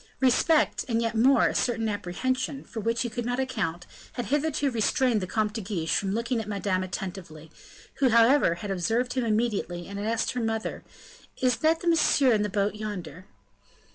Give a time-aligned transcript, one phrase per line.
[0.19, 4.71] Respect, and yet more, a certain apprehension, for which he could not account, had hitherto
[4.71, 7.51] restrained the Comte de Guiche from looking at Madame attentively,
[7.99, 10.83] who, however, had observed him immediately, and had asked her mother,
[11.39, 13.27] "Is not that Monsieur in the boat yonder?"